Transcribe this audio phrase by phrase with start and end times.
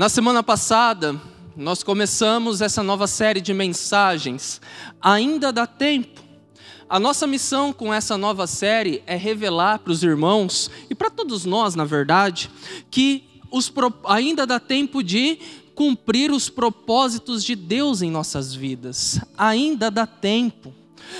[0.00, 1.20] Na semana passada,
[1.54, 4.58] nós começamos essa nova série de mensagens.
[4.98, 6.22] Ainda dá tempo.
[6.88, 11.44] A nossa missão com essa nova série é revelar para os irmãos e para todos
[11.44, 12.50] nós, na verdade,
[12.90, 13.70] que os,
[14.06, 15.38] ainda dá tempo de
[15.74, 19.20] cumprir os propósitos de Deus em nossas vidas.
[19.36, 20.72] Ainda dá tempo.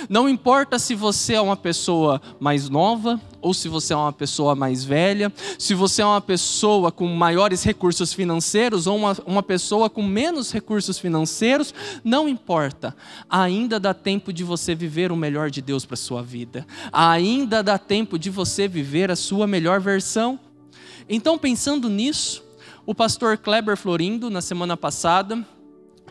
[0.09, 4.55] Não importa se você é uma pessoa mais nova ou se você é uma pessoa
[4.55, 9.89] mais velha, se você é uma pessoa com maiores recursos financeiros ou uma, uma pessoa
[9.89, 12.95] com menos recursos financeiros, não importa.
[13.29, 16.65] Ainda dá tempo de você viver o melhor de Deus para a sua vida.
[16.91, 20.39] Ainda dá tempo de você viver a sua melhor versão.
[21.09, 22.43] Então, pensando nisso,
[22.85, 25.45] o pastor Kleber Florindo, na semana passada,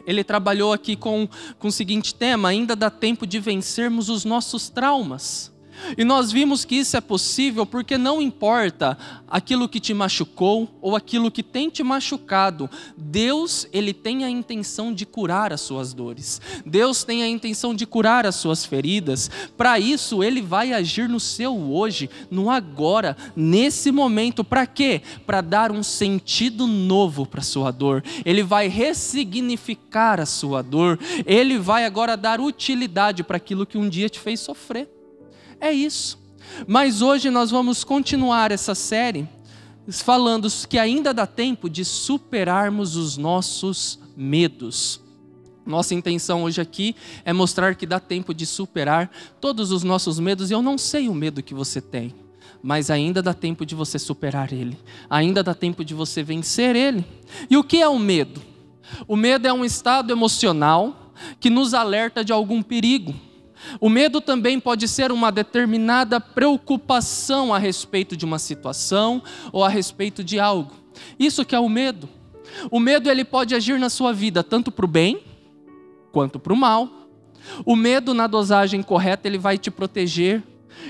[0.07, 1.29] ele trabalhou aqui com,
[1.59, 5.53] com o seguinte tema: ainda dá tempo de vencermos os nossos traumas.
[5.97, 8.97] E nós vimos que isso é possível porque não importa
[9.29, 14.93] aquilo que te machucou ou aquilo que tem te machucado, Deus, ele tem a intenção
[14.93, 16.41] de curar as suas dores.
[16.67, 19.31] Deus tem a intenção de curar as suas feridas.
[19.57, 24.43] Para isso, ele vai agir no seu hoje, no agora, nesse momento.
[24.43, 25.03] Para quê?
[25.27, 28.03] Para dar um sentido novo para sua dor.
[28.25, 30.99] Ele vai ressignificar a sua dor.
[31.25, 35.00] Ele vai agora dar utilidade para aquilo que um dia te fez sofrer.
[35.61, 36.19] É isso.
[36.67, 39.29] Mas hoje nós vamos continuar essa série
[39.89, 45.01] falando que ainda dá tempo de superarmos os nossos medos.
[45.67, 50.51] Nossa intenção hoje aqui é mostrar que dá tempo de superar todos os nossos medos,
[50.51, 52.15] e eu não sei o medo que você tem,
[52.63, 57.05] mas ainda dá tempo de você superar ele, ainda dá tempo de você vencer ele.
[57.49, 58.41] E o que é o medo?
[59.07, 63.15] O medo é um estado emocional que nos alerta de algum perigo.
[63.81, 69.69] O medo também pode ser uma determinada preocupação a respeito de uma situação ou a
[69.69, 70.75] respeito de algo.
[71.19, 72.09] Isso que é o medo.
[72.71, 75.23] O medo ele pode agir na sua vida tanto para o bem
[76.13, 76.89] quanto para o mal.
[77.65, 80.43] O medo na dosagem correta ele vai te proteger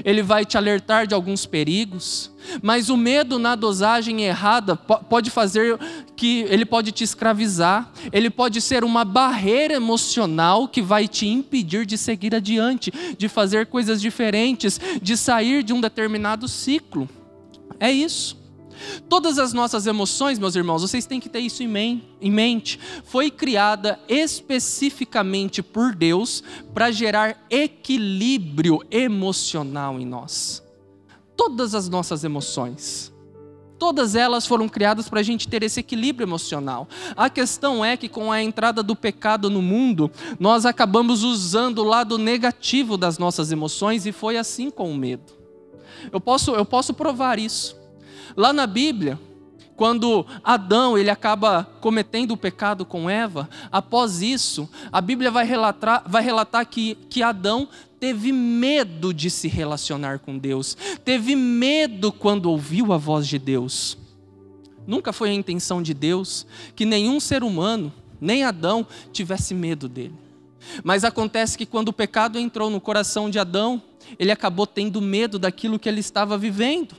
[0.05, 2.31] ele vai te alertar de alguns perigos,
[2.63, 5.79] mas o medo na dosagem errada pode fazer
[6.17, 11.85] que ele pode te escravizar, ele pode ser uma barreira emocional que vai te impedir
[11.85, 17.09] de seguir adiante, de fazer coisas diferentes, de sair de um determinado ciclo.
[17.79, 18.40] É isso.
[19.09, 23.99] Todas as nossas emoções, meus irmãos, vocês têm que ter isso em mente, foi criada
[24.09, 26.43] especificamente por Deus
[26.73, 30.63] para gerar equilíbrio emocional em nós.
[31.37, 33.11] Todas as nossas emoções.
[33.79, 36.87] Todas elas foram criadas para a gente ter esse equilíbrio emocional.
[37.17, 41.85] A questão é que, com a entrada do pecado no mundo, nós acabamos usando o
[41.85, 45.33] lado negativo das nossas emoções e foi assim com o medo.
[46.13, 47.80] Eu posso, eu posso provar isso.
[48.37, 49.19] Lá na Bíblia,
[49.77, 56.05] quando Adão ele acaba cometendo o pecado com Eva, após isso, a Bíblia vai relatar,
[56.07, 57.67] vai relatar que, que Adão
[57.99, 63.97] teve medo de se relacionar com Deus, teve medo quando ouviu a voz de Deus.
[64.87, 70.15] Nunca foi a intenção de Deus que nenhum ser humano, nem Adão, tivesse medo dele.
[70.85, 73.83] Mas acontece que quando o pecado entrou no coração de Adão,
[74.19, 76.95] ele acabou tendo medo daquilo que ele estava vivendo.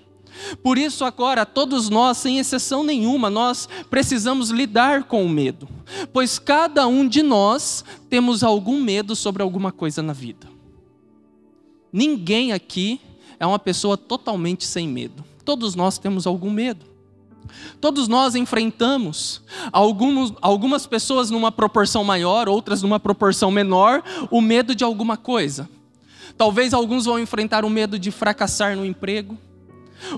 [0.63, 5.67] Por isso, agora, todos nós, sem exceção nenhuma, nós precisamos lidar com o medo,
[6.11, 10.47] pois cada um de nós temos algum medo sobre alguma coisa na vida.
[11.91, 13.01] Ninguém aqui
[13.39, 16.91] é uma pessoa totalmente sem medo, todos nós temos algum medo.
[17.81, 19.41] Todos nós enfrentamos,
[19.73, 25.67] alguns, algumas pessoas numa proporção maior, outras numa proporção menor, o medo de alguma coisa.
[26.37, 29.37] Talvez alguns vão enfrentar o medo de fracassar no emprego,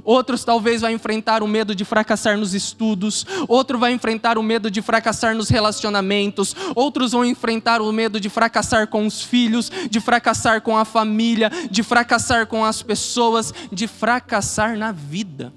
[0.04, 4.70] Outros talvez vai enfrentar o medo de fracassar nos estudos, outro vai enfrentar o medo
[4.70, 10.00] de fracassar nos relacionamentos, outros vão enfrentar o medo de fracassar com os filhos, de
[10.00, 15.54] fracassar com a família, de fracassar com as pessoas, de fracassar na vida.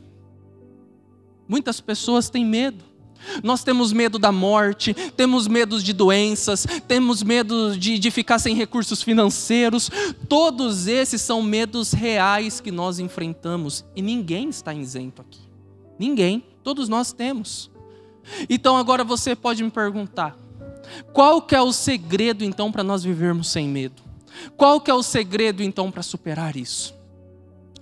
[1.49, 2.96] Muitas pessoas têm medo.
[3.43, 8.55] Nós temos medo da morte, temos medo de doenças, temos medo de, de ficar sem
[8.55, 9.91] recursos financeiros.
[10.29, 15.41] Todos esses são medos reais que nós enfrentamos e ninguém está isento aqui.
[15.99, 17.71] Ninguém, todos nós temos.
[18.49, 20.37] Então agora você pode me perguntar:
[21.13, 24.03] qual que é o segredo então para nós vivermos sem medo?
[24.57, 26.95] Qual que é o segredo então para superar isso?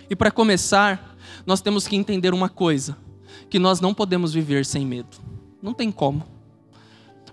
[0.09, 2.97] E para começar, nós temos que entender uma coisa:
[3.49, 5.34] que nós não podemos viver sem medo.
[5.65, 6.23] Não tem como.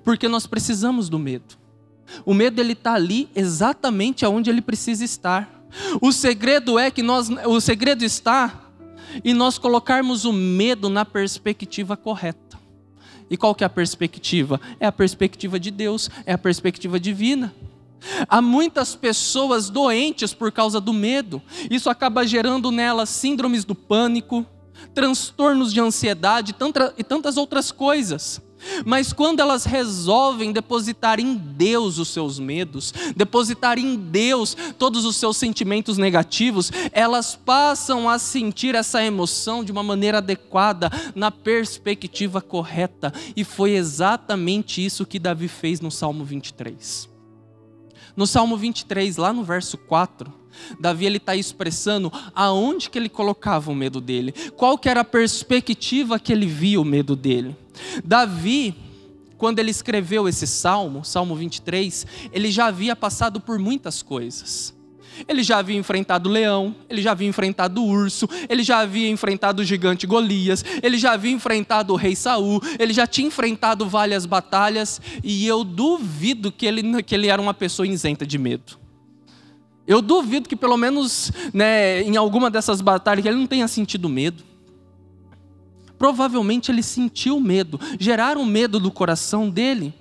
[0.02, 1.58] Porque nós precisamos do medo.
[2.24, 5.62] O medo ele está ali exatamente aonde ele precisa estar.
[6.00, 8.70] O segredo é que nós, o segredo está
[9.22, 12.58] em nós colocarmos o medo na perspectiva correta.
[13.28, 14.58] E qual que é a perspectiva?
[14.80, 17.54] É a perspectiva de Deus, é a perspectiva divina.
[18.28, 21.40] Há muitas pessoas doentes por causa do medo.
[21.70, 24.46] Isso acaba gerando nelas síndromes do pânico,
[24.94, 26.54] transtornos de ansiedade
[26.96, 28.40] e tantas outras coisas.
[28.84, 35.16] Mas quando elas resolvem depositar em Deus os seus medos, depositar em Deus todos os
[35.16, 42.40] seus sentimentos negativos, elas passam a sentir essa emoção de uma maneira adequada, na perspectiva
[42.40, 43.12] correta.
[43.36, 47.11] E foi exatamente isso que Davi fez no Salmo 23.
[48.16, 50.32] No Salmo 23, lá no verso 4,
[50.78, 55.04] Davi ele está expressando aonde que ele colocava o medo dele, qual que era a
[55.04, 57.56] perspectiva que ele via o medo dele.
[58.04, 58.74] Davi,
[59.38, 64.74] quando ele escreveu esse salmo, Salmo 23, ele já havia passado por muitas coisas.
[65.28, 69.08] Ele já havia enfrentado o leão, ele já havia enfrentado o urso, ele já havia
[69.08, 73.88] enfrentado o gigante Golias, ele já havia enfrentado o rei Saul, ele já tinha enfrentado
[73.88, 78.78] várias batalhas, e eu duvido que ele, que ele era uma pessoa isenta de medo.
[79.86, 84.44] Eu duvido que pelo menos né, em alguma dessas batalhas ele não tenha sentido medo.
[85.98, 89.94] Provavelmente ele sentiu medo, geraram medo do coração dele.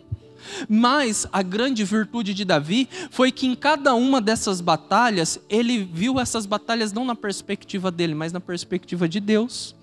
[0.69, 6.19] Mas a grande virtude de Davi foi que em cada uma dessas batalhas, ele viu
[6.19, 9.75] essas batalhas não na perspectiva dele, mas na perspectiva de Deus.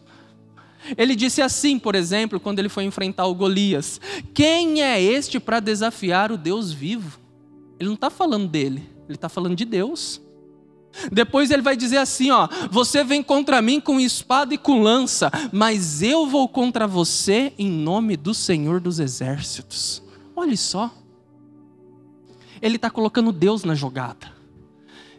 [0.96, 4.00] Ele disse assim, por exemplo, quando ele foi enfrentar o Golias:
[4.32, 7.19] Quem é este para desafiar o Deus vivo?
[7.78, 10.20] Ele não está falando dele, ele está falando de Deus.
[11.12, 15.31] Depois ele vai dizer assim: ó, você vem contra mim com espada e com lança,
[15.52, 20.02] mas eu vou contra você em nome do Senhor dos Exércitos.
[20.38, 20.94] Olha só.
[22.62, 24.32] Ele está colocando Deus na jogada.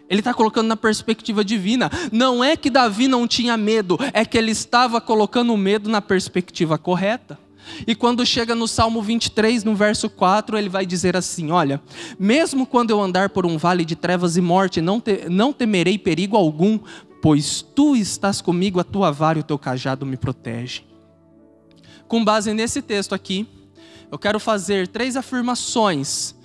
[0.09, 1.91] Ele está colocando na perspectiva divina.
[2.09, 6.01] Não é que Davi não tinha medo, é que ele estava colocando o medo na
[6.01, 7.37] perspectiva correta.
[7.85, 11.81] E quando chega no Salmo 23, no verso 4, ele vai dizer assim: Olha,
[12.17, 15.97] mesmo quando eu andar por um vale de trevas e morte, não, te, não temerei
[15.97, 16.79] perigo algum,
[17.21, 20.83] pois tu estás comigo, a tua vara e o teu cajado me protege.
[22.07, 23.45] Com base nesse texto aqui,
[24.11, 26.35] eu quero fazer três afirmações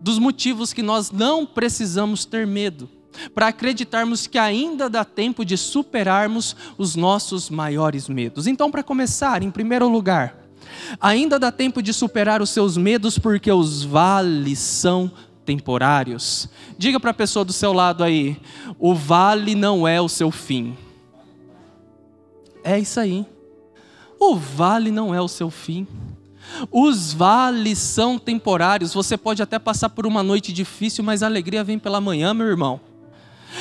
[0.00, 2.88] dos motivos que nós não precisamos ter medo,
[3.34, 8.46] para acreditarmos que ainda dá tempo de superarmos os nossos maiores medos.
[8.46, 10.46] Então, para começar, em primeiro lugar,
[11.00, 15.10] Ainda dá tempo de superar os seus medos, porque os vales são
[15.44, 16.48] temporários.
[16.76, 18.36] Diga para a pessoa do seu lado aí:
[18.78, 20.76] o vale não é o seu fim.
[22.62, 23.24] É isso aí.
[24.18, 25.86] O vale não é o seu fim.
[26.70, 28.94] Os vales são temporários.
[28.94, 32.46] Você pode até passar por uma noite difícil, mas a alegria vem pela manhã, meu
[32.46, 32.80] irmão.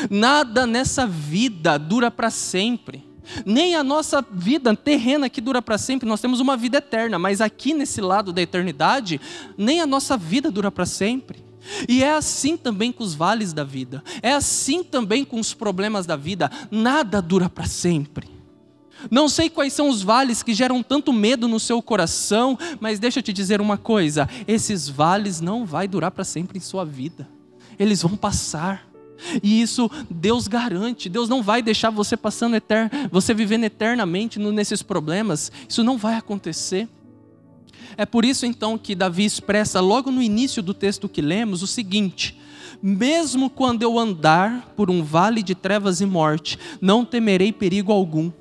[0.09, 3.03] Nada nessa vida dura para sempre.
[3.45, 7.41] Nem a nossa vida terrena que dura para sempre, nós temos uma vida eterna, mas
[7.41, 9.19] aqui nesse lado da eternidade,
[9.57, 11.43] nem a nossa vida dura para sempre.
[11.89, 16.05] E é assim também com os vales da vida, é assim também com os problemas
[16.05, 18.34] da vida, nada dura para sempre.
[19.09, 23.19] Não sei quais são os vales que geram tanto medo no seu coração, mas deixa
[23.19, 27.27] eu te dizer uma coisa: esses vales não vai durar para sempre em sua vida.
[27.77, 28.87] Eles vão passar.
[29.41, 31.09] E isso Deus garante.
[31.09, 32.55] Deus não vai deixar você passando
[33.11, 35.51] você vivendo eternamente nesses problemas.
[35.67, 36.87] Isso não vai acontecer.
[37.97, 41.67] É por isso então que Davi expressa logo no início do texto que lemos o
[41.67, 42.37] seguinte:
[42.81, 48.31] Mesmo quando eu andar por um vale de trevas e morte, não temerei perigo algum.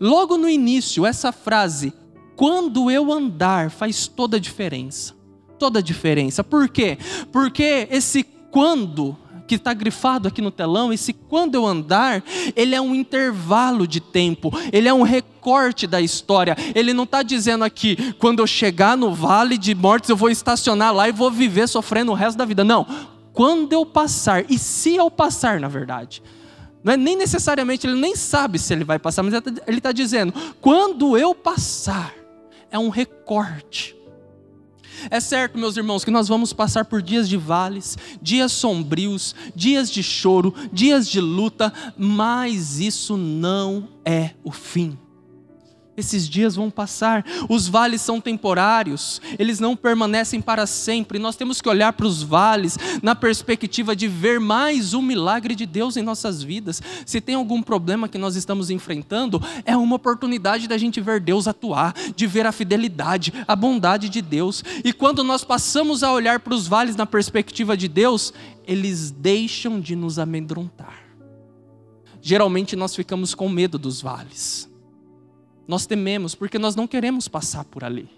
[0.00, 1.92] Logo no início, essa frase,
[2.36, 5.14] quando eu andar, faz toda a diferença.
[5.58, 6.44] Toda a diferença.
[6.44, 6.98] Por quê?
[7.32, 9.16] Porque esse quando
[9.48, 12.22] que está grifado aqui no telão, esse quando eu andar,
[12.54, 16.54] ele é um intervalo de tempo, ele é um recorte da história.
[16.74, 20.94] Ele não está dizendo aqui, quando eu chegar no vale de mortes, eu vou estacionar
[20.94, 22.62] lá e vou viver sofrendo o resto da vida.
[22.62, 22.86] Não.
[23.32, 26.22] Quando eu passar, e se eu passar, na verdade.
[26.88, 29.34] Não é nem necessariamente, ele nem sabe se ele vai passar, mas
[29.66, 32.14] ele está dizendo, quando eu passar,
[32.70, 33.94] é um recorte
[35.10, 39.90] é certo, meus irmãos, que nós vamos passar por dias de vales, dias sombrios, dias
[39.90, 44.98] de choro, dias de luta, mas isso não é o fim.
[45.98, 51.18] Esses dias vão passar, os vales são temporários, eles não permanecem para sempre.
[51.18, 55.66] Nós temos que olhar para os vales na perspectiva de ver mais um milagre de
[55.66, 56.80] Deus em nossas vidas.
[57.04, 61.48] Se tem algum problema que nós estamos enfrentando, é uma oportunidade da gente ver Deus
[61.48, 64.62] atuar, de ver a fidelidade, a bondade de Deus.
[64.84, 68.32] E quando nós passamos a olhar para os vales na perspectiva de Deus,
[68.64, 71.02] eles deixam de nos amedrontar.
[72.22, 74.68] Geralmente nós ficamos com medo dos vales
[75.68, 78.08] nós tememos porque nós não queremos passar por ali.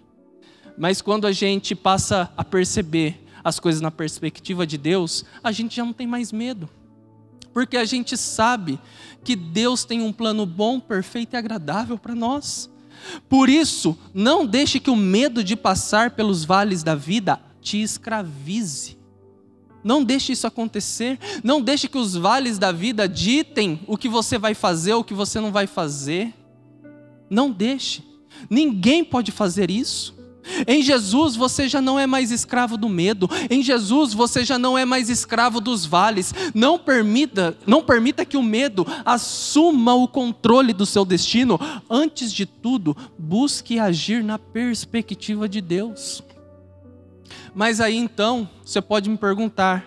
[0.77, 5.75] Mas quando a gente passa a perceber as coisas na perspectiva de Deus, a gente
[5.75, 6.69] já não tem mais medo.
[7.53, 8.79] Porque a gente sabe
[9.23, 12.69] que Deus tem um plano bom, perfeito e agradável para nós.
[13.27, 18.97] Por isso, não deixe que o medo de passar pelos vales da vida te escravize.
[19.83, 21.19] Não deixe isso acontecer.
[21.43, 25.03] Não deixe que os vales da vida ditem o que você vai fazer ou o
[25.03, 26.33] que você não vai fazer.
[27.31, 28.03] Não deixe.
[28.49, 30.19] Ninguém pode fazer isso.
[30.67, 33.29] Em Jesus você já não é mais escravo do medo.
[33.49, 36.33] Em Jesus você já não é mais escravo dos vales.
[36.53, 41.57] Não permita, não permita que o medo assuma o controle do seu destino.
[41.89, 46.21] Antes de tudo, busque agir na perspectiva de Deus.
[47.55, 49.85] Mas aí então, você pode me perguntar: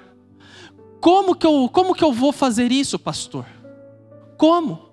[0.99, 3.45] como que eu, como que eu vou fazer isso, pastor?
[4.39, 4.84] Como?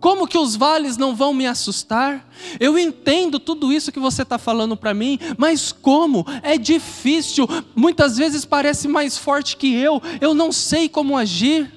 [0.00, 2.28] Como que os vales não vão me assustar?
[2.60, 6.26] Eu entendo tudo isso que você está falando para mim, mas como?
[6.42, 11.72] É difícil, muitas vezes parece mais forte que eu, eu não sei como agir.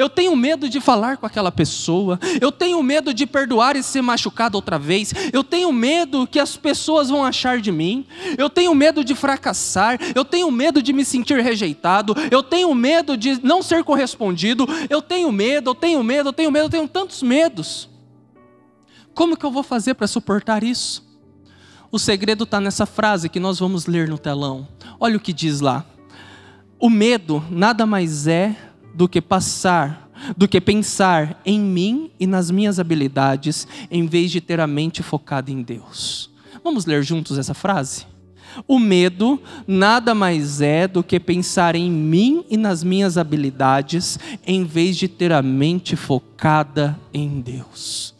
[0.00, 4.00] Eu tenho medo de falar com aquela pessoa, eu tenho medo de perdoar e ser
[4.00, 8.06] machucado outra vez, eu tenho medo que as pessoas vão achar de mim,
[8.38, 13.14] eu tenho medo de fracassar, eu tenho medo de me sentir rejeitado, eu tenho medo
[13.14, 16.88] de não ser correspondido, eu tenho medo, eu tenho medo, eu tenho medo, eu tenho
[16.88, 17.86] tantos medos.
[19.12, 21.06] Como que eu vou fazer para suportar isso?
[21.92, 24.66] O segredo está nessa frase que nós vamos ler no telão.
[24.98, 25.84] Olha o que diz lá.
[26.78, 28.56] O medo nada mais é
[28.94, 34.40] do que passar, do que pensar em mim e nas minhas habilidades, em vez de
[34.40, 36.30] ter a mente focada em Deus.
[36.62, 38.06] Vamos ler juntos essa frase?
[38.66, 44.64] O medo nada mais é do que pensar em mim e nas minhas habilidades, em
[44.64, 48.14] vez de ter a mente focada em Deus.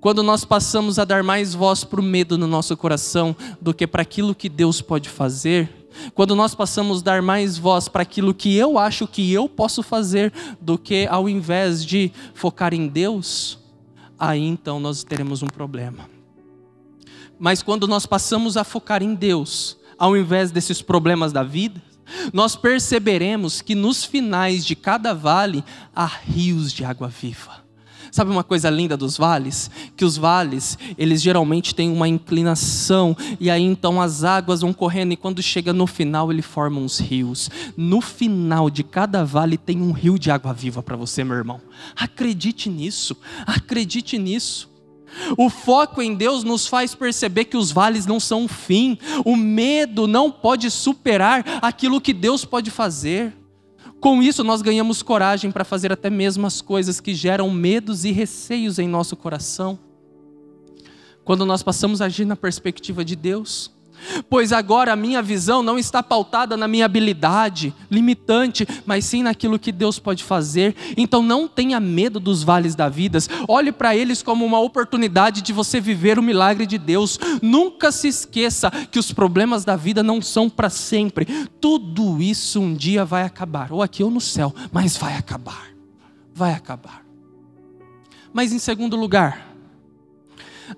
[0.00, 3.86] Quando nós passamos a dar mais voz para o medo no nosso coração do que
[3.86, 5.79] para aquilo que Deus pode fazer,
[6.14, 9.82] quando nós passamos a dar mais voz para aquilo que eu acho que eu posso
[9.82, 13.58] fazer, do que ao invés de focar em Deus,
[14.18, 16.08] aí então nós teremos um problema.
[17.38, 21.80] Mas quando nós passamos a focar em Deus, ao invés desses problemas da vida,
[22.32, 27.59] nós perceberemos que nos finais de cada vale há rios de água viva.
[28.10, 29.70] Sabe uma coisa linda dos vales?
[29.96, 35.12] Que os vales, eles geralmente têm uma inclinação, e aí então as águas vão correndo,
[35.12, 37.50] e quando chega no final, ele forma uns rios.
[37.76, 41.60] No final de cada vale tem um rio de água viva para você, meu irmão.
[41.96, 44.70] Acredite nisso, acredite nisso.
[45.36, 49.36] O foco em Deus nos faz perceber que os vales não são o fim, o
[49.36, 53.34] medo não pode superar aquilo que Deus pode fazer.
[54.00, 58.10] Com isso, nós ganhamos coragem para fazer até mesmo as coisas que geram medos e
[58.10, 59.78] receios em nosso coração.
[61.22, 63.70] Quando nós passamos a agir na perspectiva de Deus,
[64.28, 69.58] Pois agora a minha visão não está pautada na minha habilidade limitante, mas sim naquilo
[69.58, 70.74] que Deus pode fazer.
[70.96, 73.18] Então não tenha medo dos vales da vida.
[73.48, 77.18] Olhe para eles como uma oportunidade de você viver o milagre de Deus.
[77.42, 81.26] Nunca se esqueça que os problemas da vida não são para sempre.
[81.60, 85.68] Tudo isso um dia vai acabar, ou aqui ou no céu, mas vai acabar.
[86.34, 87.04] Vai acabar.
[88.32, 89.49] Mas em segundo lugar,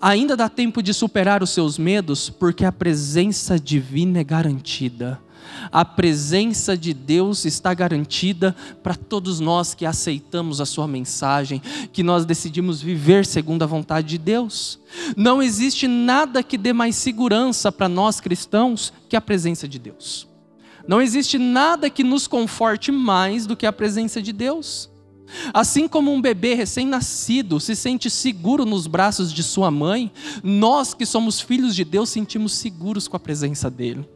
[0.00, 5.20] Ainda dá tempo de superar os seus medos, porque a presença divina é garantida.
[5.70, 11.60] A presença de Deus está garantida para todos nós que aceitamos a Sua mensagem,
[11.92, 14.78] que nós decidimos viver segundo a vontade de Deus.
[15.16, 20.26] Não existe nada que dê mais segurança para nós cristãos que a presença de Deus.
[20.86, 24.90] Não existe nada que nos conforte mais do que a presença de Deus.
[25.52, 30.10] Assim como um bebê recém-nascido se sente seguro nos braços de sua mãe,
[30.42, 34.06] nós que somos filhos de Deus sentimos seguros com a presença dele.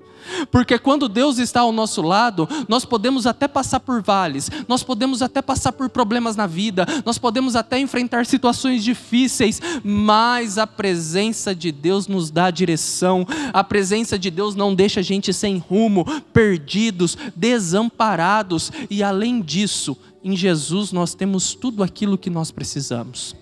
[0.50, 5.23] Porque quando Deus está ao nosso lado, nós podemos até passar por vales, nós podemos
[5.23, 11.54] até passar por problemas na vida, nós podemos até enfrentar situações difíceis, mas a presença
[11.54, 16.04] de Deus nos dá direção, a presença de Deus não deixa a gente sem rumo,
[16.32, 19.96] perdidos, desamparados, e além disso,
[20.26, 23.37] em Jesus nós temos tudo aquilo que nós precisamos.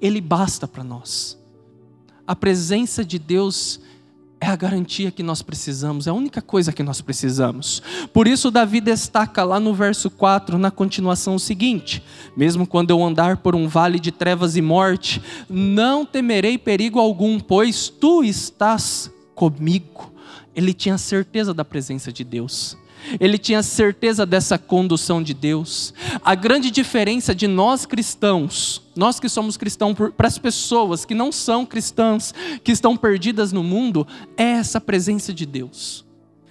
[0.00, 1.38] Ele basta para nós.
[2.26, 3.78] A presença de Deus
[4.40, 7.82] é a garantia que nós precisamos, é a única coisa que nós precisamos.
[8.14, 12.02] Por isso, Davi destaca lá no verso 4, na continuação, o seguinte:
[12.34, 17.38] Mesmo quando eu andar por um vale de trevas e morte, não temerei perigo algum,
[17.38, 20.14] pois tu estás comigo.
[20.56, 22.74] Ele tinha certeza da presença de Deus
[23.20, 25.92] ele tinha certeza dessa condução de Deus.
[26.24, 31.32] A grande diferença de nós cristãos nós que somos cristãos, para as pessoas que não
[31.32, 32.32] são cristãs,
[32.62, 34.06] que estão perdidas no mundo,
[34.36, 36.04] é essa presença de Deus.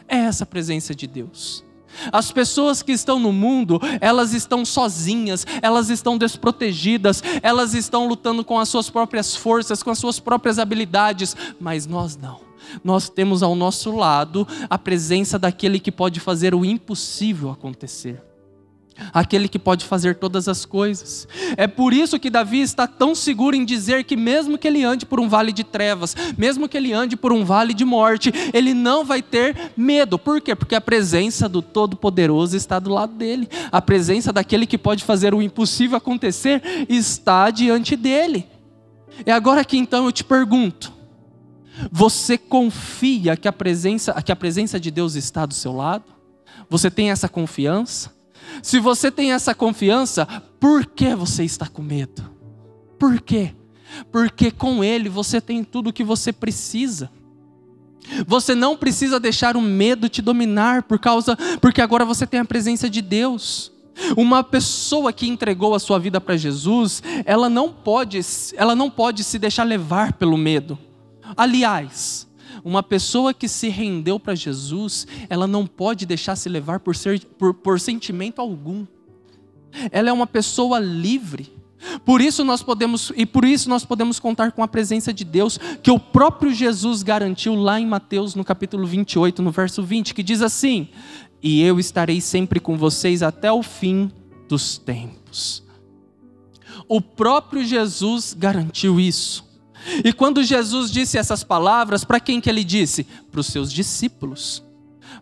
[0.08, 1.64] É essa presença de Deus.
[2.12, 8.44] As pessoas que estão no mundo, elas estão sozinhas, elas estão desprotegidas, elas estão lutando
[8.44, 12.43] com as suas próprias forças, com as suas próprias habilidades, mas nós não.
[12.84, 18.22] Nós temos ao nosso lado a presença daquele que pode fazer o impossível acontecer
[19.12, 21.28] aquele que pode fazer todas as coisas.
[21.58, 25.06] É por isso que Davi está tão seguro em dizer que, mesmo que ele ande
[25.06, 28.74] por um vale de trevas, mesmo que ele ande por um vale de morte, ele
[28.74, 30.20] não vai ter medo.
[30.20, 30.56] Por quê?
[30.56, 35.34] Porque a presença do Todo-Poderoso está do lado dele, a presença daquele que pode fazer
[35.34, 38.48] o impossível acontecer está diante dele.
[39.26, 41.03] É agora que então eu te pergunto.
[41.92, 46.06] Você confia que a presença, que a presença de Deus está do seu lado?
[46.70, 48.14] Você tem essa confiança?
[48.62, 50.26] Se você tem essa confiança,
[50.60, 52.30] por que você está com medo?
[53.00, 53.56] Por quê?
[54.12, 57.12] Porque com Ele você tem tudo o que você precisa.
[58.28, 62.46] Você não precisa deixar o medo te dominar por causa, porque agora você tem a
[62.46, 63.72] presença de Deus.
[64.18, 68.20] Uma pessoa que entregou a sua vida para Jesus, ela não pode,
[68.56, 70.78] ela não pode se deixar levar pelo medo.
[71.36, 72.28] Aliás,
[72.64, 77.24] uma pessoa que se rendeu para Jesus, ela não pode deixar se levar por, ser,
[77.38, 78.86] por, por sentimento algum.
[79.92, 81.52] Ela é uma pessoa livre.
[82.06, 85.60] Por isso nós podemos e por isso nós podemos contar com a presença de Deus
[85.82, 90.24] que o próprio Jesus garantiu lá em Mateus no capítulo 28, no verso 20, que
[90.24, 90.88] diz assim:
[91.42, 94.10] "E eu estarei sempre com vocês até o fim
[94.48, 95.62] dos tempos".
[96.88, 99.53] O próprio Jesus garantiu isso.
[100.04, 103.06] E quando Jesus disse essas palavras, para quem que ele disse?
[103.32, 104.64] Para os seus discípulos.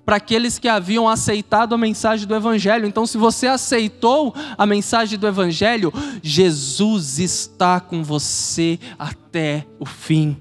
[0.05, 2.87] Para aqueles que haviam aceitado a mensagem do Evangelho.
[2.87, 5.93] Então, se você aceitou a mensagem do Evangelho,
[6.23, 10.37] Jesus está com você até o fim.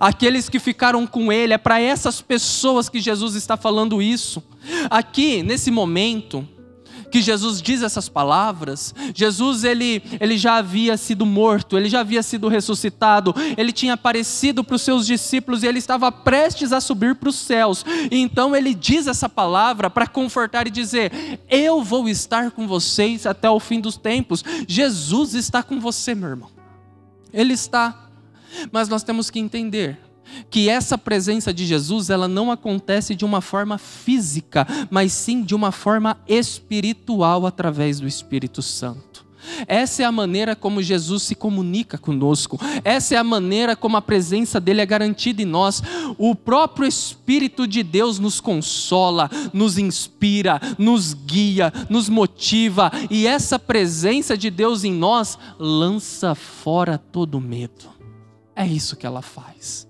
[0.00, 4.42] Aqueles que ficaram com Ele, é para essas pessoas que Jesus está falando isso.
[4.88, 6.46] Aqui, nesse momento,
[7.12, 12.22] que Jesus diz essas palavras, Jesus ele, ele já havia sido morto, ele já havia
[12.22, 17.14] sido ressuscitado, ele tinha aparecido para os seus discípulos e ele estava prestes a subir
[17.14, 17.84] para os céus.
[18.10, 21.12] E então ele diz essa palavra para confortar e dizer:
[21.50, 24.42] Eu vou estar com vocês até o fim dos tempos.
[24.66, 26.48] Jesus está com você, meu irmão.
[27.32, 28.08] Ele está.
[28.70, 29.98] Mas nós temos que entender
[30.50, 35.54] que essa presença de Jesus ela não acontece de uma forma física, mas sim de
[35.54, 39.12] uma forma espiritual através do Espírito Santo.
[39.66, 42.58] Essa é a maneira como Jesus se comunica conosco.
[42.84, 45.82] Essa é a maneira como a presença dele é garantida em nós.
[46.18, 53.58] O próprio Espírito de Deus nos consola, nos inspira, nos guia, nos motiva, e essa
[53.58, 57.90] presença de Deus em nós lança fora todo medo.
[58.54, 59.88] É isso que ela faz.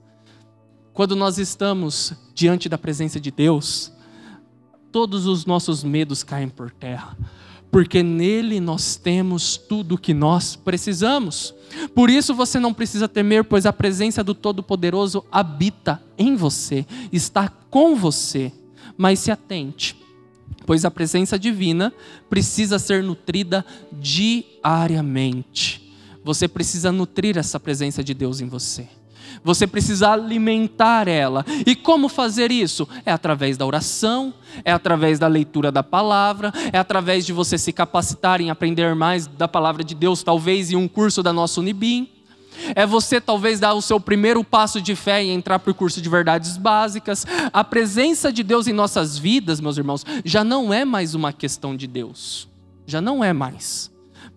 [0.92, 3.90] Quando nós estamos diante da presença de Deus,
[4.90, 7.16] todos os nossos medos caem por terra,
[7.70, 11.54] porque nele nós temos tudo o que nós precisamos.
[11.94, 17.48] Por isso você não precisa temer, pois a presença do Todo-Poderoso habita em você, está
[17.48, 18.52] com você.
[18.94, 19.96] Mas se atente,
[20.66, 21.90] pois a presença divina
[22.28, 25.90] precisa ser nutrida diariamente.
[26.22, 28.86] Você precisa nutrir essa presença de Deus em você.
[29.44, 31.44] Você precisa alimentar ela.
[31.66, 32.88] E como fazer isso?
[33.04, 34.32] É através da oração,
[34.64, 39.26] é através da leitura da palavra, é através de você se capacitar em aprender mais
[39.26, 42.08] da palavra de Deus, talvez em um curso da nossa Unibim.
[42.74, 46.00] É você talvez dar o seu primeiro passo de fé e entrar para o curso
[46.00, 47.26] de verdades básicas.
[47.52, 51.74] A presença de Deus em nossas vidas, meus irmãos, já não é mais uma questão
[51.74, 52.48] de Deus.
[52.86, 53.91] Já não é mais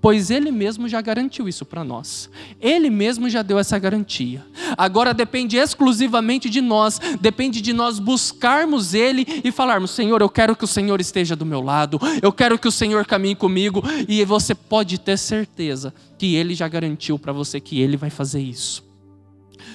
[0.06, 2.30] pois Ele mesmo já garantiu isso para nós.
[2.62, 4.46] Ele mesmo já deu essa garantia.
[4.78, 10.56] Agora depende exclusivamente de nós, depende de nós buscarmos Ele e falarmos: Senhor, eu quero
[10.56, 14.24] que o Senhor esteja do meu lado, eu quero que o Senhor caminhe comigo, e
[14.26, 18.84] você pode ter certeza que Ele já garantiu para você que Ele vai fazer isso.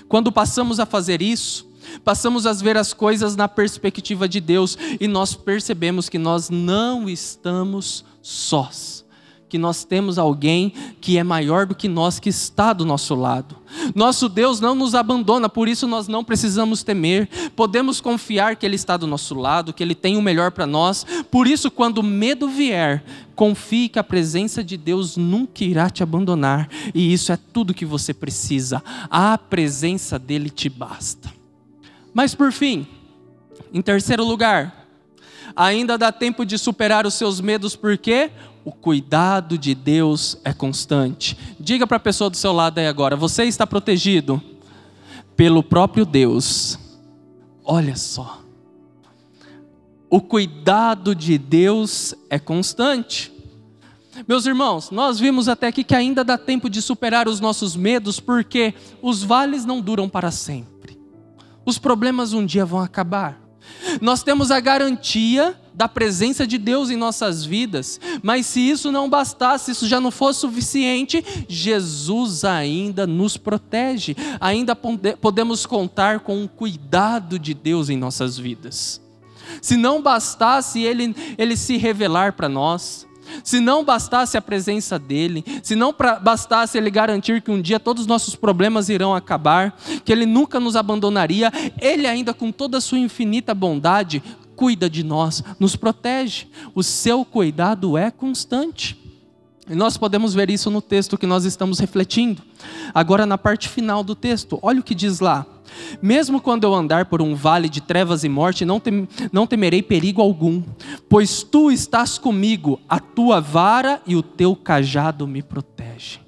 [0.07, 1.69] Quando passamos a fazer isso,
[2.05, 7.09] passamos a ver as coisas na perspectiva de Deus e nós percebemos que nós não
[7.09, 9.10] estamos sós
[9.51, 13.57] que nós temos alguém que é maior do que nós, que está do nosso lado.
[13.95, 17.29] Nosso Deus não nos abandona, por isso nós não precisamos temer.
[17.57, 21.05] Podemos confiar que Ele está do nosso lado, que Ele tem o melhor para nós.
[21.31, 26.05] Por isso, quando o medo vier, confie que a presença de Deus nunca irá te
[26.05, 26.69] abandonar.
[26.95, 28.81] E isso é tudo que você precisa.
[29.11, 31.29] A presença dEle te basta.
[32.15, 32.87] Mas por fim,
[33.75, 34.87] em terceiro lugar,
[35.57, 38.31] ainda dá tempo de superar os seus medos, porque
[38.65, 41.37] o cuidado de Deus é constante.
[41.59, 44.41] Diga para a pessoa do seu lado aí agora: você está protegido
[45.37, 46.79] pelo próprio Deus.
[47.65, 48.43] Olha só.
[50.09, 53.33] O cuidado de Deus é constante.
[54.27, 58.19] Meus irmãos, nós vimos até aqui que ainda dá tempo de superar os nossos medos,
[58.19, 61.01] porque os vales não duram para sempre.
[61.65, 63.41] Os problemas um dia vão acabar.
[64.01, 69.09] Nós temos a garantia da presença de Deus em nossas vidas, mas se isso não
[69.09, 76.49] bastasse, isso já não fosse suficiente, Jesus ainda nos protege, ainda podemos contar com o
[76.49, 79.01] cuidado de Deus em nossas vidas.
[79.63, 83.07] Se não bastasse ele, ele se revelar para nós,
[83.43, 88.03] se não bastasse a presença dele, se não bastasse ele garantir que um dia todos
[88.03, 92.81] os nossos problemas irão acabar, que ele nunca nos abandonaria, ele ainda com toda a
[92.81, 94.23] sua infinita bondade
[94.61, 96.47] cuida de nós, nos protege.
[96.75, 99.01] O seu cuidado é constante.
[99.67, 102.43] E nós podemos ver isso no texto que nós estamos refletindo.
[102.93, 105.47] Agora, na parte final do texto, olha o que diz lá.
[106.03, 109.83] Mesmo quando eu andar por um vale de trevas e morte, não, tem, não temerei
[109.83, 110.63] perigo algum,
[111.09, 116.21] pois tu estás comigo, a tua vara e o teu cajado me protegem.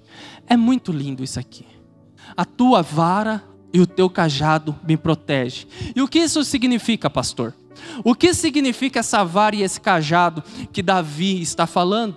[0.47, 1.65] É muito lindo isso aqui.
[2.37, 5.67] A tua vara e o teu cajado me protege.
[5.95, 7.55] E o que isso significa, pastor?
[8.05, 12.17] O que significa essa vara e esse cajado que Davi está falando?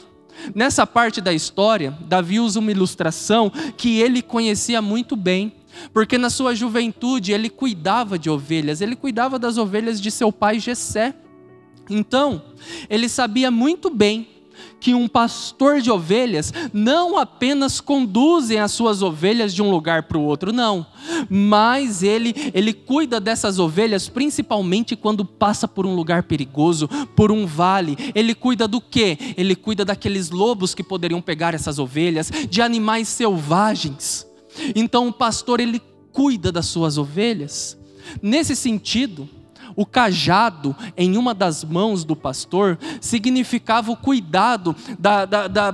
[0.53, 5.53] Nessa parte da história, Davi usa uma ilustração que ele conhecia muito bem
[5.93, 10.59] porque na sua juventude ele cuidava de ovelhas, ele cuidava das ovelhas de seu pai
[10.59, 11.13] Jessé.
[11.89, 12.41] Então,
[12.89, 14.27] ele sabia muito bem
[14.79, 20.17] que um pastor de ovelhas não apenas conduzem as suas ovelhas de um lugar para
[20.17, 20.85] o outro, não,
[21.29, 27.45] mas ele ele cuida dessas ovelhas principalmente quando passa por um lugar perigoso, por um
[27.45, 27.97] vale.
[28.13, 29.17] Ele cuida do quê?
[29.37, 34.27] Ele cuida daqueles lobos que poderiam pegar essas ovelhas, de animais selvagens.
[34.75, 37.77] Então o pastor ele cuida das suas ovelhas.
[38.21, 39.27] Nesse sentido,
[39.75, 44.75] o cajado em uma das mãos do pastor significava o cuidado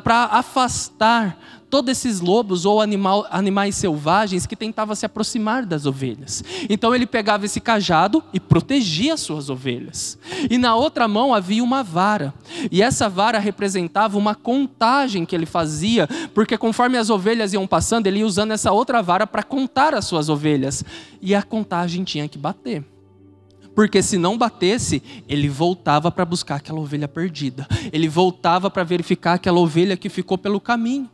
[0.03, 1.37] para afastar
[1.71, 6.43] todos esses lobos ou animal, animais selvagens que tentavam se aproximar das ovelhas.
[6.69, 10.19] Então ele pegava esse cajado e protegia as suas ovelhas.
[10.49, 12.33] E na outra mão havia uma vara.
[12.69, 18.05] E essa vara representava uma contagem que ele fazia, porque conforme as ovelhas iam passando,
[18.05, 20.83] ele ia usando essa outra vara para contar as suas ovelhas.
[21.21, 22.83] E a contagem tinha que bater
[23.73, 29.35] porque se não batesse, ele voltava para buscar aquela ovelha perdida, ele voltava para verificar
[29.35, 31.09] aquela ovelha que ficou pelo caminho.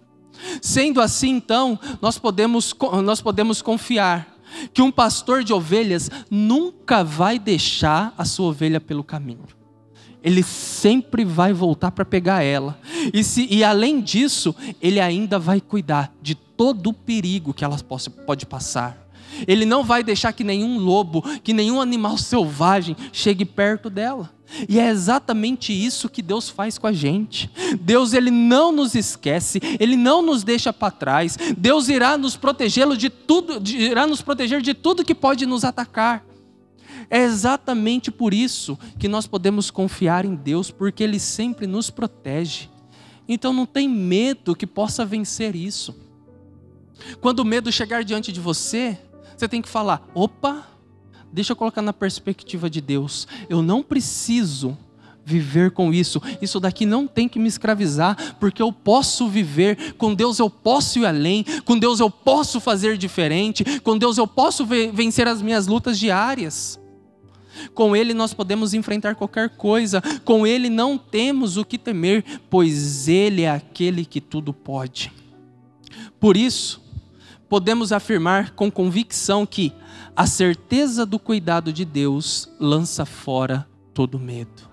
[0.62, 2.74] Sendo assim, então, nós podemos,
[3.04, 4.38] nós podemos confiar
[4.74, 9.46] que um pastor de ovelhas nunca vai deixar a sua ovelha pelo caminho.
[10.24, 12.80] Ele sempre vai voltar para pegar ela.
[13.14, 17.78] E, se, e além disso, ele ainda vai cuidar de todo o perigo que ela
[17.78, 19.07] possa, pode passar.
[19.48, 24.32] Ele não vai deixar que nenhum lobo, que nenhum animal selvagem chegue perto dela.
[24.68, 27.50] E é exatamente isso que Deus faz com a gente.
[27.82, 31.38] Deus ele não nos esquece, ele não nos deixa para trás.
[31.58, 36.26] Deus irá nos protegê-lo de tudo, irá nos proteger de tudo que pode nos atacar.
[37.10, 42.70] É exatamente por isso que nós podemos confiar em Deus, porque ele sempre nos protege.
[43.28, 45.96] Então não tem medo que possa vencer isso.
[47.22, 48.98] Quando o medo chegar diante de você,
[49.38, 50.68] você tem que falar: opa,
[51.32, 53.28] deixa eu colocar na perspectiva de Deus.
[53.48, 54.78] Eu não preciso
[55.24, 56.22] viver com isso.
[56.42, 59.94] Isso daqui não tem que me escravizar, porque eu posso viver.
[59.96, 61.46] Com Deus eu posso ir além.
[61.66, 63.80] Com Deus eu posso fazer diferente.
[63.82, 66.80] Com Deus eu posso vencer as minhas lutas diárias.
[67.74, 70.02] Com Ele nós podemos enfrentar qualquer coisa.
[70.24, 75.12] Com Ele não temos o que temer, pois Ele é aquele que tudo pode.
[76.20, 76.87] Por isso,
[77.50, 79.74] podemos afirmar com convicção que
[80.16, 84.68] a certeza do cuidado de Deus lança fora todo medo.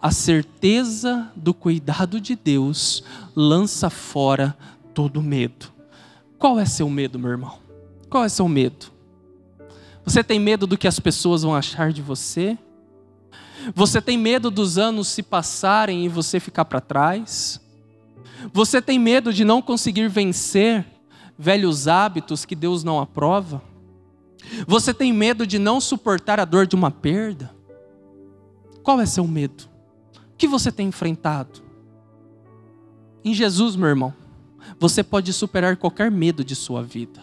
[0.00, 3.04] A certeza do cuidado de Deus
[3.34, 4.56] lança fora
[4.92, 5.72] todo medo.
[6.38, 7.58] Qual é seu medo, meu irmão?
[8.10, 8.86] Qual é seu medo?
[10.04, 12.58] Você tem medo do que as pessoas vão achar de você?
[13.74, 17.60] Você tem medo dos anos se passarem e você ficar para trás?
[18.52, 20.84] Você tem medo de não conseguir vencer
[21.38, 23.62] velhos hábitos que Deus não aprova?
[24.66, 27.54] Você tem medo de não suportar a dor de uma perda?
[28.82, 29.68] Qual é seu medo?
[30.14, 31.62] O que você tem enfrentado?
[33.24, 34.12] Em Jesus, meu irmão,
[34.78, 37.20] você pode superar qualquer medo de sua vida.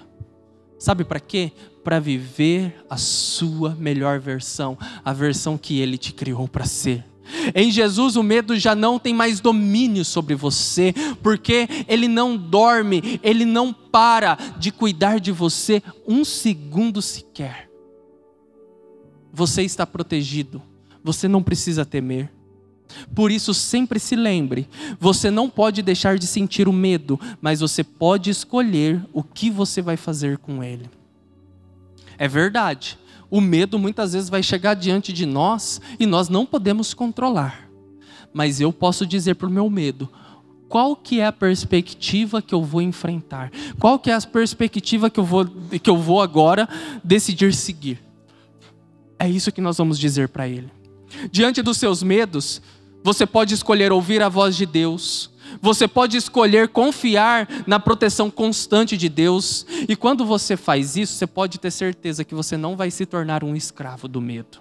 [0.77, 1.51] Sabe para quê?
[1.83, 7.08] Para viver a sua melhor versão, a versão que Ele te criou para ser.
[7.53, 13.19] Em Jesus o medo já não tem mais domínio sobre você, porque ele não dorme,
[13.23, 17.69] ele não para de cuidar de você um segundo sequer.
[19.31, 20.61] Você está protegido,
[21.03, 22.31] você não precisa temer.
[23.13, 24.67] Por isso, sempre se lembre:
[24.99, 29.81] você não pode deixar de sentir o medo, mas você pode escolher o que você
[29.81, 30.89] vai fazer com ele.
[32.17, 32.97] É verdade,
[33.29, 37.69] o medo muitas vezes vai chegar diante de nós e nós não podemos controlar.
[38.33, 40.09] Mas eu posso dizer para o meu medo:
[40.67, 43.51] qual que é a perspectiva que eu vou enfrentar?
[43.79, 45.45] Qual que é a perspectiva que eu vou,
[45.81, 46.69] que eu vou agora
[47.03, 47.99] decidir seguir?
[49.17, 50.71] É isso que nós vamos dizer para ele.
[51.31, 52.61] Diante dos seus medos,
[53.03, 55.29] você pode escolher ouvir a voz de Deus.
[55.61, 59.65] Você pode escolher confiar na proteção constante de Deus.
[59.87, 63.43] E quando você faz isso, você pode ter certeza que você não vai se tornar
[63.43, 64.59] um escravo do medo.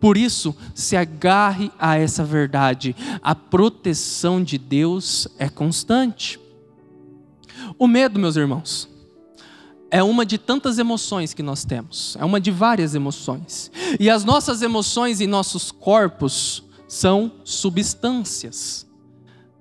[0.00, 2.96] Por isso, se agarre a essa verdade.
[3.22, 6.40] A proteção de Deus é constante.
[7.78, 8.88] O medo, meus irmãos,
[9.90, 12.16] é uma de tantas emoções que nós temos.
[12.18, 13.70] É uma de várias emoções.
[13.98, 18.87] E as nossas emoções e nossos corpos são substâncias.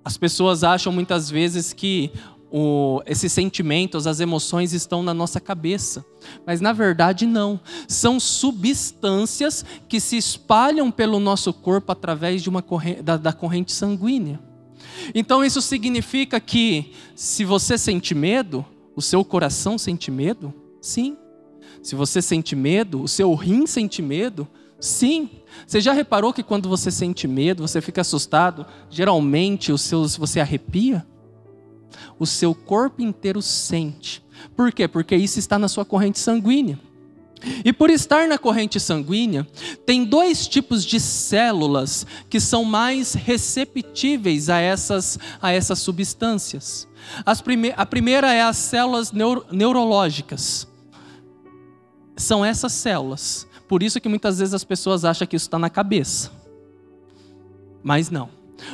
[0.08, 2.14] As pessoas acham muitas vezes que
[2.50, 6.06] o, esses sentimentos, as emoções estão na nossa cabeça,
[6.46, 7.60] mas na verdade não.
[7.90, 13.74] São substâncias que se espalham pelo nosso corpo através de uma corrente, da, da corrente
[13.74, 14.40] sanguínea.
[15.14, 18.66] Então isso significa que se você sente medo,
[18.96, 20.54] o seu coração sente medo?
[20.80, 21.18] Sim.
[21.84, 24.48] Se você sente medo, o seu rim sente medo?
[24.80, 25.30] Sim.
[25.66, 30.40] Você já reparou que quando você sente medo, você fica assustado, geralmente os seus você
[30.40, 31.06] arrepia?
[32.20, 34.24] O seu corpo inteiro sente.
[34.56, 34.88] Por quê?
[34.88, 36.80] Porque isso está na sua corrente sanguínea.
[37.64, 39.48] E por estar na corrente sanguínea,
[39.86, 46.88] tem dois tipos de células que são mais receptíveis a essas, a essas substâncias.
[47.44, 50.68] Prime a primeira é as células neuro neurológicas.
[52.16, 55.70] São essas células por isso que muitas vezes as pessoas acham que isso está na
[55.70, 56.32] cabeça.
[57.84, 58.30] Mas não.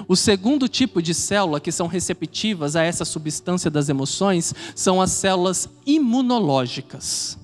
[0.08, 5.12] O segundo tipo de célula que são receptivas a essa substância das emoções são as
[5.12, 7.38] células imunológicas.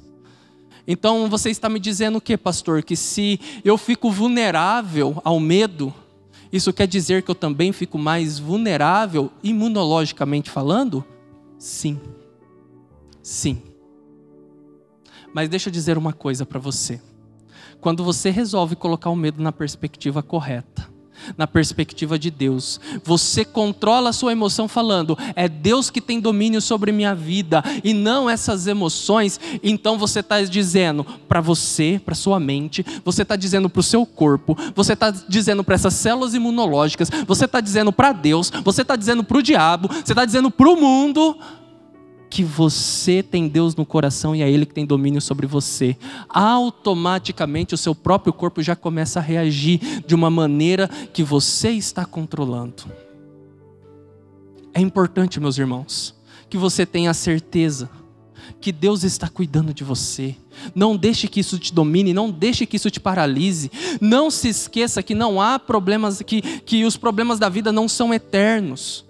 [0.88, 2.82] Então você está me dizendo o que, pastor?
[2.82, 5.94] Que se eu fico vulnerável ao medo,
[6.52, 11.06] isso quer dizer que eu também fico mais vulnerável imunologicamente falando?
[11.60, 12.00] Sim.
[13.22, 13.62] Sim.
[15.34, 17.00] Mas deixa eu dizer uma coisa para você.
[17.82, 20.89] Quando você resolve colocar o medo na perspectiva correta,
[21.38, 22.80] na perspectiva de Deus.
[23.04, 27.94] Você controla a sua emoção falando, é Deus que tem domínio sobre minha vida e
[27.94, 29.39] não essas emoções.
[29.63, 34.06] Então você está dizendo para você, para sua mente, você está dizendo para o seu
[34.06, 38.96] corpo, você está dizendo para essas células imunológicas, você está dizendo para Deus, você está
[38.96, 41.38] dizendo para o diabo, você está dizendo para o mundo
[42.30, 45.98] que você tem Deus no coração e é Ele que tem domínio sobre você,
[46.30, 52.06] automaticamente o seu próprio corpo já começa a reagir de uma maneira que você está
[52.06, 52.84] controlando.
[54.74, 56.15] É importante, meus irmãos,
[56.50, 57.89] que você tenha certeza
[58.62, 60.36] que Deus está cuidando de você.
[60.76, 63.72] Não deixe que isso te domine, não deixe que isso te paralise.
[64.02, 68.13] Não se esqueça que não há problemas, que, que os problemas da vida não são
[68.13, 69.06] eternos.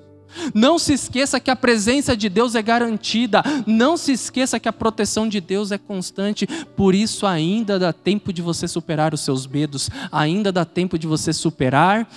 [0.53, 3.43] Não se esqueça que a presença de Deus é garantida.
[3.65, 6.47] Não se esqueça que a proteção de Deus é constante.
[6.75, 9.89] Por isso, ainda dá tempo de você superar os seus medos.
[10.11, 12.07] Ainda dá tempo de você superar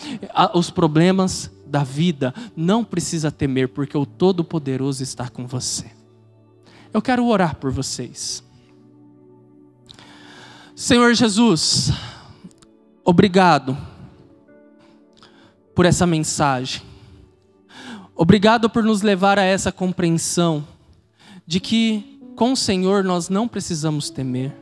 [0.54, 2.34] os problemas da vida.
[2.56, 5.86] Não precisa temer, porque o Todo-Poderoso está com você.
[6.92, 8.44] Eu quero orar por vocês.
[10.74, 11.90] Senhor Jesus,
[13.04, 13.76] obrigado
[15.74, 16.91] por essa mensagem.
[18.14, 20.66] Obrigado por nos levar a essa compreensão
[21.46, 24.54] de que com o Senhor nós não precisamos temer.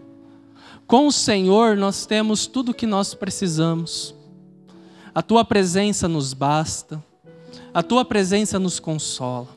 [0.86, 4.14] Com o Senhor nós temos tudo o que nós precisamos.
[5.12, 7.02] A tua presença nos basta.
[7.74, 9.48] A tua presença nos consola.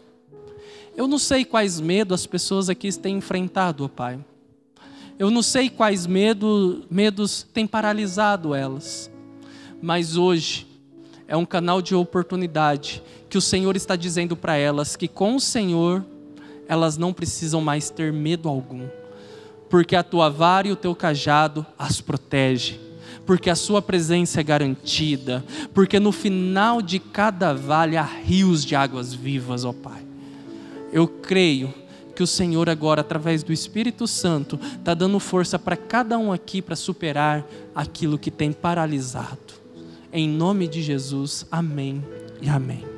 [0.95, 4.19] Eu não sei quais medos as pessoas aqui têm enfrentado, ó Pai.
[5.19, 9.09] Eu não sei quais medo, medos têm paralisado elas.
[9.79, 10.67] Mas hoje
[11.27, 13.01] é um canal de oportunidade
[13.33, 16.05] que o Senhor está dizendo para elas que com o Senhor
[16.67, 18.85] elas não precisam mais ter medo algum,
[19.71, 22.79] porque a tua vara e o teu cajado as protege,
[23.25, 25.43] porque a sua presença é garantida,
[25.73, 30.05] porque no final de cada vale há rios de águas vivas, ó Pai.
[30.91, 31.73] Eu creio
[32.15, 36.61] que o Senhor agora, através do Espírito Santo, está dando força para cada um aqui
[36.61, 37.43] para superar
[37.73, 39.39] aquilo que tem paralisado.
[40.11, 42.05] Em nome de Jesus, amém
[42.39, 42.92] e amém.